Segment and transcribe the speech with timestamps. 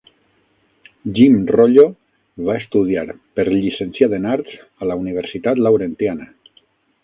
[1.19, 1.83] Jim Rollo
[2.49, 3.05] va estudiar
[3.35, 6.31] per llicenciat en arts a la Universitat Laurentiana.